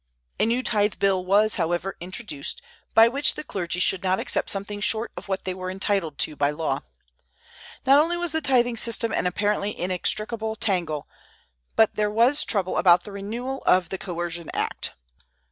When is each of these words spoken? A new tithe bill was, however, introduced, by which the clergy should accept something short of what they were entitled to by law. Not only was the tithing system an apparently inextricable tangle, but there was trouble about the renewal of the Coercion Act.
A 0.39 0.47
new 0.47 0.63
tithe 0.63 0.95
bill 0.97 1.23
was, 1.23 1.57
however, 1.57 1.95
introduced, 1.99 2.59
by 2.95 3.07
which 3.07 3.35
the 3.35 3.43
clergy 3.43 3.79
should 3.79 4.03
accept 4.03 4.49
something 4.49 4.81
short 4.81 5.11
of 5.15 5.27
what 5.27 5.43
they 5.45 5.53
were 5.53 5.69
entitled 5.69 6.17
to 6.25 6.35
by 6.35 6.49
law. 6.49 6.81
Not 7.85 8.01
only 8.01 8.17
was 8.17 8.31
the 8.31 8.41
tithing 8.41 8.77
system 8.77 9.11
an 9.11 9.27
apparently 9.27 9.79
inextricable 9.79 10.55
tangle, 10.55 11.07
but 11.75 11.93
there 11.97 12.09
was 12.09 12.43
trouble 12.43 12.79
about 12.79 13.03
the 13.03 13.11
renewal 13.11 13.61
of 13.67 13.89
the 13.89 13.99
Coercion 13.99 14.49
Act. 14.55 14.93